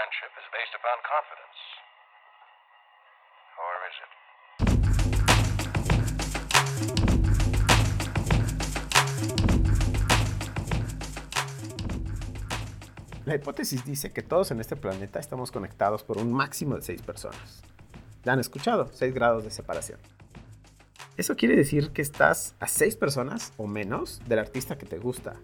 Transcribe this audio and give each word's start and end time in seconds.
friendship 0.00 0.32
is 0.40 0.46
based 0.56 0.74
upon 0.80 0.96
confidence. 1.04 1.58
Or 3.60 3.72
is 3.88 3.96
it? 4.00 4.10
La 13.26 13.34
hipótesis 13.34 13.84
dice 13.84 14.12
que 14.12 14.22
todos 14.22 14.50
en 14.50 14.60
este 14.60 14.76
planeta 14.76 15.20
estamos 15.20 15.50
conectados 15.50 16.02
por 16.02 16.16
un 16.18 16.32
máximo 16.32 16.76
de 16.76 16.82
seis 16.82 17.02
personas. 17.02 17.62
Ya 18.24 18.32
han 18.32 18.40
escuchado, 18.40 18.88
6 18.92 19.14
grados 19.14 19.44
de 19.44 19.50
separación. 19.50 19.98
Eso 21.16 21.36
quiere 21.36 21.56
decir 21.56 21.90
que 21.92 22.02
estás 22.02 22.54
a 22.60 22.66
6 22.66 22.96
personas 22.96 23.52
o 23.56 23.66
menos 23.66 24.20
del 24.26 24.38
artista 24.38 24.76
que 24.76 24.84
te 24.84 24.98
gusta, 24.98 25.36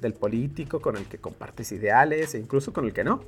del 0.00 0.12
político 0.14 0.80
con 0.80 0.96
el 0.96 1.06
que 1.06 1.18
compartes 1.18 1.72
ideales 1.72 2.34
e 2.34 2.38
incluso 2.38 2.72
con 2.72 2.84
el 2.84 2.92
que 2.92 3.04
no. 3.04 3.24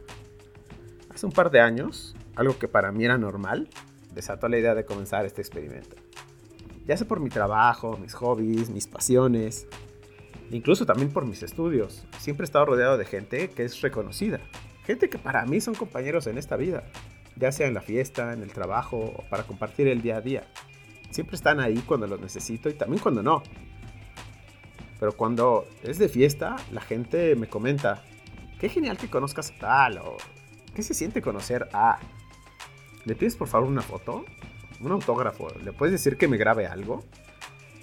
Hace 1.14 1.26
un 1.26 1.32
par 1.32 1.50
de 1.50 1.60
años, 1.60 2.16
algo 2.36 2.58
que 2.58 2.68
para 2.68 2.90
mí 2.90 3.04
era 3.04 3.18
normal, 3.18 3.68
desató 4.14 4.48
la 4.48 4.58
idea 4.58 4.74
de 4.74 4.86
comenzar 4.86 5.26
este 5.26 5.42
experimento. 5.42 5.96
Ya 6.86 6.96
sea 6.96 7.06
por 7.06 7.20
mi 7.20 7.28
trabajo, 7.28 7.98
mis 7.98 8.14
hobbies, 8.14 8.70
mis 8.70 8.86
pasiones, 8.86 9.66
incluso 10.50 10.86
también 10.86 11.12
por 11.12 11.26
mis 11.26 11.42
estudios. 11.42 12.04
Siempre 12.18 12.44
he 12.44 12.46
estado 12.46 12.64
rodeado 12.64 12.96
de 12.96 13.04
gente 13.04 13.50
que 13.50 13.64
es 13.64 13.80
reconocida, 13.82 14.40
gente 14.84 15.10
que 15.10 15.18
para 15.18 15.44
mí 15.44 15.60
son 15.60 15.74
compañeros 15.74 16.26
en 16.26 16.38
esta 16.38 16.56
vida, 16.56 16.84
ya 17.36 17.52
sea 17.52 17.66
en 17.66 17.74
la 17.74 17.82
fiesta, 17.82 18.32
en 18.32 18.42
el 18.42 18.52
trabajo 18.52 19.24
para 19.28 19.44
compartir 19.44 19.88
el 19.88 20.00
día 20.00 20.16
a 20.16 20.20
día. 20.22 20.44
Siempre 21.10 21.36
están 21.36 21.60
ahí 21.60 21.82
cuando 21.86 22.06
los 22.06 22.20
necesito 22.20 22.70
y 22.70 22.74
también 22.74 23.02
cuando 23.02 23.22
no. 23.22 23.42
Pero 24.98 25.12
cuando 25.12 25.66
es 25.82 25.98
de 25.98 26.08
fiesta, 26.08 26.56
la 26.70 26.80
gente 26.80 27.36
me 27.36 27.48
comenta, 27.48 28.02
qué 28.58 28.70
genial 28.70 28.96
que 28.96 29.10
conozcas 29.10 29.50
a 29.50 29.58
tal 29.58 29.98
o 29.98 30.16
qué 30.74 30.82
se 30.82 30.94
siente 30.94 31.22
conocer 31.22 31.68
a... 31.72 31.98
¿Le 33.04 33.14
pides 33.14 33.36
por 33.36 33.48
favor 33.48 33.68
una 33.68 33.82
foto? 33.82 34.24
Un 34.80 34.92
autógrafo. 34.92 35.48
¿Le 35.62 35.72
puedes 35.72 35.92
decir 35.92 36.16
que 36.16 36.28
me 36.28 36.36
grabe 36.36 36.66
algo? 36.66 37.04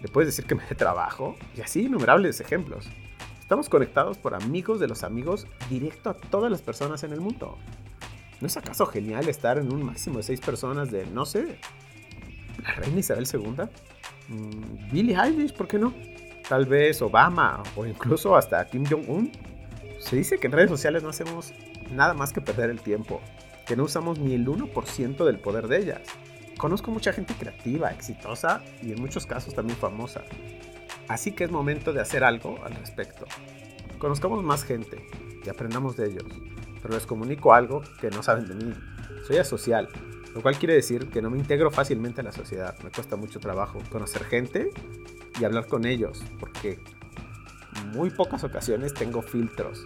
¿Le 0.02 0.08
puedes 0.08 0.28
decir 0.28 0.46
que 0.46 0.56
me 0.56 0.66
dé 0.66 0.76
trabajo? 0.76 1.36
Y 1.58 1.62
así 1.62 1.84
innumerables 1.84 2.40
ejemplos. 2.40 2.88
Estamos 3.40 3.70
conectados 3.70 4.18
por 4.18 4.36
amigos 4.36 4.80
de 4.80 4.88
los 4.88 5.04
amigos 5.04 5.48
directo 5.70 6.10
a 6.10 6.14
todas 6.14 6.52
las 6.52 6.62
personas 6.62 7.04
en 7.04 7.14
el 7.14 7.22
mundo. 7.22 7.58
¿No 8.40 8.48
es 8.48 8.56
acaso 8.56 8.86
genial 8.86 9.28
estar 9.28 9.58
en 9.58 9.74
un 9.74 9.84
máximo 9.84 10.18
de 10.18 10.24
seis 10.24 10.40
personas 10.40 10.92
de, 10.92 11.06
no 11.08 11.26
sé, 11.26 11.60
la 12.64 12.74
reina 12.76 13.00
Isabel 13.00 13.28
II? 13.32 13.66
Mm, 14.30 14.92
Billie 14.92 15.18
Eilish, 15.20 15.54
¿por 15.54 15.68
qué 15.68 15.78
no? 15.78 15.94
tal 16.50 16.66
vez 16.66 17.02
Obama 17.04 17.62
o 17.76 17.86
incluso 17.86 18.36
hasta 18.36 18.66
Kim 18.66 18.84
Jong-un. 18.84 19.32
Se 20.00 20.16
dice 20.16 20.40
que 20.40 20.48
en 20.48 20.54
redes 20.54 20.70
sociales 20.70 21.04
no 21.04 21.10
hacemos 21.10 21.54
nada 21.92 22.14
más 22.14 22.34
que 22.34 22.42
perder 22.42 22.70
el 22.70 22.82
tiempo, 22.82 23.22
que 23.66 23.76
no 23.76 23.84
usamos 23.84 24.20
ni 24.20 24.34
el 24.34 24.48
1% 24.48 25.26
del 25.26 25.40
poder 25.40 25.68
de 25.68 25.78
ellas. 25.78 26.02
Conozco 26.58 26.92
mucha 26.92 27.14
gente 27.14 27.34
creativa, 27.36 27.92
exitosa 27.92 28.62
y 28.82 28.92
en 28.92 29.02
muchos 29.02 29.26
casos 29.26 29.54
también 29.54 29.78
famosa. 29.78 30.24
Así 31.08 31.32
que 31.32 31.44
es 31.44 31.52
momento 31.52 31.94
de 31.94 32.02
hacer 32.02 32.24
algo 32.24 32.60
al 32.64 32.76
respecto. 32.76 33.26
Conozcamos 33.98 34.44
más 34.44 34.64
gente 34.64 35.06
y 35.46 35.50
aprendamos 35.50 35.96
de 35.96 36.08
ellos. 36.08 36.26
Pero 36.82 36.94
les 36.94 37.06
comunico 37.06 37.54
algo 37.54 37.82
que 38.00 38.10
no 38.10 38.24
saben 38.24 38.48
de 38.48 38.56
mí. 38.56 38.74
Soy 39.28 39.38
asocial, 39.38 39.90
lo 40.34 40.42
cual 40.42 40.58
quiere 40.58 40.74
decir 40.74 41.10
que 41.10 41.22
no 41.22 41.30
me 41.30 41.38
integro 41.38 41.72
fácilmente 41.72 42.22
a 42.22 42.24
la 42.24 42.32
sociedad. 42.32 42.78
Me 42.84 42.92
cuesta 42.92 43.16
mucho 43.16 43.40
trabajo 43.40 43.80
conocer 43.90 44.24
gente 44.26 44.70
y 45.40 45.46
hablar 45.46 45.68
con 45.68 45.86
ellos, 45.86 46.24
porque 46.40 46.80
muy 47.94 48.10
pocas 48.10 48.44
ocasiones 48.44 48.94
tengo 48.94 49.22
filtros 49.22 49.86